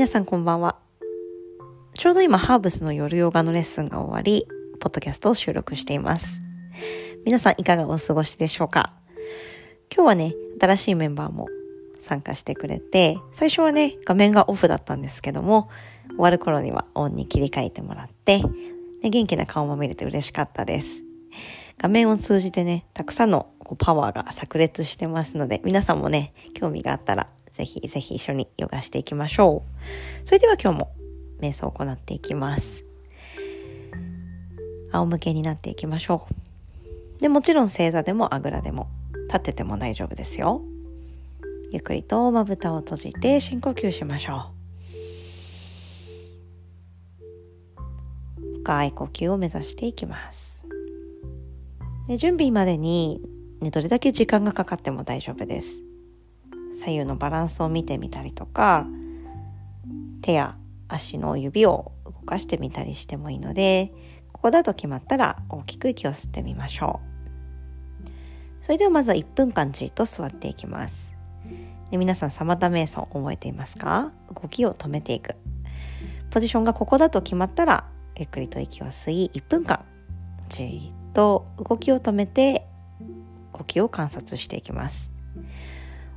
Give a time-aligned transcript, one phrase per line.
[0.00, 0.76] 皆さんこんばんは。
[1.92, 4.46] ちょうど今、ハーブスの夜ヨガのレッスンが終わり、
[4.80, 6.40] ポッドキャストを収録しています。
[7.26, 8.94] 皆さんいかがお過ごしでしょうか？
[9.94, 11.48] 今日はね、新しいメンバーも
[12.00, 15.68] 参加してくれて、最初はね、画面がオフだったんですけども、
[16.12, 18.40] 終わる頃にはオンに切り替えてもらって、
[19.02, 21.04] で元気な顔も見れて嬉しかったです。
[21.76, 27.26] 画面を通じてね、たくさんのこうパワーが炸裂してますので、皆さんもね、興味があったら、
[27.60, 30.26] ぜひぜひ一緒にヨガしていきましょう。
[30.26, 30.92] それでは今日も
[31.42, 32.86] 瞑想を行っていきます。
[34.92, 36.26] 仰向けになっていきましょ
[37.18, 37.20] う。
[37.20, 38.88] で、もちろん正座でもあぐらでも、
[39.26, 40.62] 立ってても大丈夫ですよ。
[41.70, 44.46] ゆっくりとまぶたを閉じて深呼吸しましょ
[47.76, 48.60] う。
[48.62, 50.64] 深い呼吸を目指していきます。
[52.08, 53.20] で準備までに、
[53.60, 55.89] ね、どれだけ時間がかかっても大丈夫です。
[56.72, 58.86] 左右のバランスを見てみたりとか、
[60.22, 60.56] 手や
[60.88, 63.92] 足の指を動かしてみたりしてもいいので、
[64.32, 67.00] ここだと決まったら大きく息を吸ってみましょ
[68.06, 68.10] う。
[68.60, 71.12] それではまずは1分間じっと座っていきます。
[71.90, 74.12] で皆さん、サマタ瞑想覚えていますか？
[74.40, 75.34] 動きを止めていく。
[76.30, 79.84] ポジションがここだと決まったら、ゆっくりと息を吸い、1分間、
[80.48, 82.66] じっと動きを止めて
[83.52, 85.10] 呼吸を観察していきます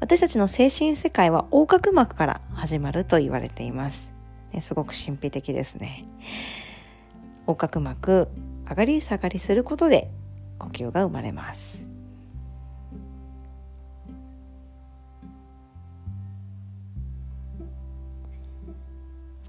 [0.00, 4.12] 私たちの精神世界は横隔膜から始まると言われています、
[4.52, 6.04] ね、すごく神秘的ですね。
[7.46, 8.28] 横隔膜
[8.68, 10.10] 上がり下がりすることで
[10.58, 11.86] 呼吸が生まれます。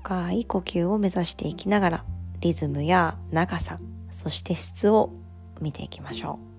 [0.04, 2.06] 深い呼吸を目指していきながら
[2.39, 3.78] リズムや長さ
[4.09, 5.11] そして質を
[5.59, 6.57] 見ていきましょう。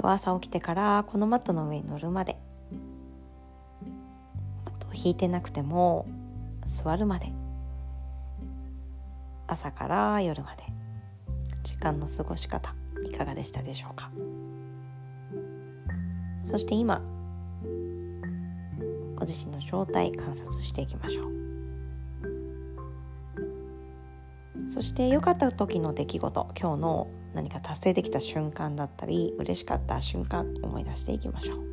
[0.00, 2.38] 今日朝起きてからこのマットの上に乗るまで。
[4.64, 6.06] マットを引いてなくても
[6.64, 7.32] 座るまで。
[9.48, 10.62] 朝から夜まで。
[11.64, 12.74] 時間の過ごし方
[13.04, 14.10] いかがでしたでしょうか？
[16.44, 17.02] そして今
[19.28, 21.38] 自身の状態観察していきましょう。
[24.66, 31.68] そして良かった時の出来事今日の何か達成できた瞬間だったり嬉しかった瞬間思い出していきましょう。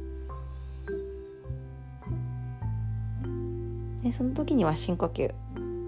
[4.04, 5.34] でその時には深呼吸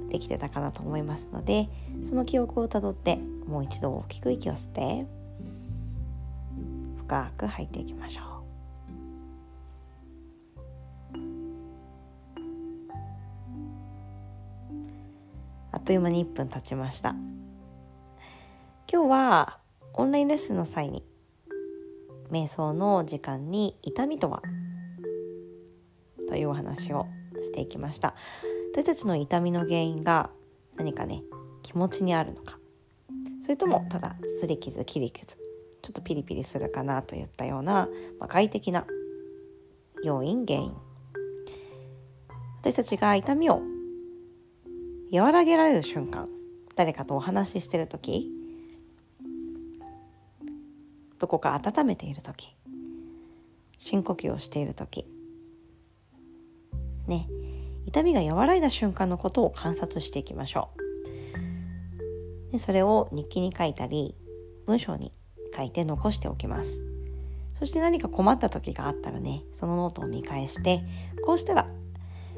[0.09, 1.69] できてたかなと思いますので
[2.03, 5.05] その記憶をたどってもう一度大きく息を吸って
[6.97, 8.26] 深く吐いていきましょう。
[15.87, 17.15] という間に1分経ちました。
[18.91, 19.61] 今日は
[19.93, 21.01] オンラインレッスンの際に
[22.29, 24.41] 瞑想の時間に痛みとは？
[26.27, 27.05] というお話を
[27.41, 28.15] していきました。
[28.73, 30.29] 私たちの痛みの原因が
[30.75, 31.23] 何かね？
[31.63, 32.59] 気持ちにあるのか。
[33.41, 37.87] それともただすり傷切り傷ちょっとピリピリするかなといったような、
[38.19, 38.85] まあ、外的な
[40.03, 40.75] 要因原因。
[42.61, 43.61] 私たちが痛みを
[45.11, 46.27] 和らげられる瞬間
[46.75, 48.29] 誰かとお話ししてる時
[51.19, 52.55] どこか温めている時
[53.77, 55.05] 深呼吸をしている時
[57.07, 57.27] ね
[57.85, 60.69] 痛みが和らいだ瞬間のことを観察していきましょ
[62.49, 62.51] う。
[62.51, 64.13] でそれを日記に書いたり
[64.65, 65.13] 文章に
[65.55, 66.83] 書いて残しておきます。
[67.53, 70.83] そして何か困った時があったらねそのノートを見返して
[71.25, 71.63] こうしたら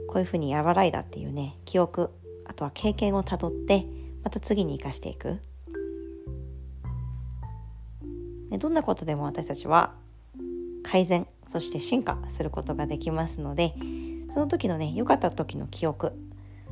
[0.08, 2.12] こういうふうに和らいだっていうね記憶
[2.50, 3.86] あとは経験をたどって
[4.24, 5.40] また次に生かしていく。
[8.52, 9.94] どんなことでも私たちは
[10.84, 13.76] 改善そして進化することができますので
[14.32, 16.14] その時のね良かった時の記憶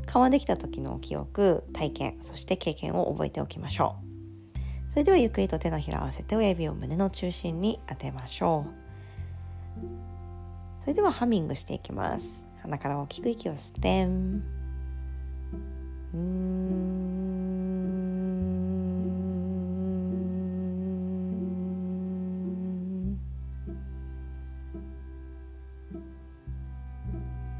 [0.07, 4.07] 緩和できた時の記憶体験そして経験を覚えておきましょう。
[4.89, 8.71] それではゆっくりと手のひらを合わせて親指を胸の中心に当てましょう。
[10.81, 12.45] それではハミングしていきます。
[12.61, 14.05] 鼻から大きく息を吸って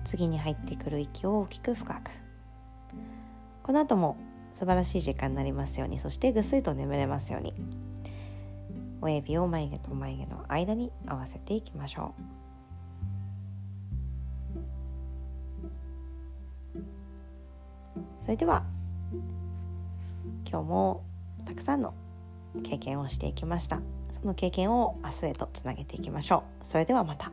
[0.06, 2.12] 次に入ってくる息を大きく深く。
[3.64, 4.16] この後も
[4.54, 7.54] 素晴らしい時間になりますようにそしてぐっすりと眠れますように。
[9.02, 12.47] 親指を眉毛と眉毛の間に合わせていきましょう。
[18.28, 18.66] それでは
[20.46, 21.06] 今日も
[21.46, 21.94] たくさんの
[22.62, 23.80] 経験をしていきました。
[24.20, 26.66] その経験を明日へとつなげていきましょう。
[26.66, 27.32] それではまた。